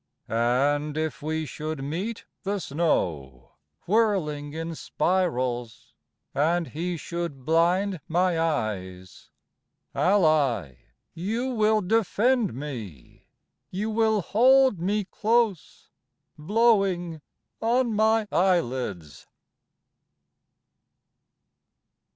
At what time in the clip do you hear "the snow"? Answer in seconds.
2.41-3.51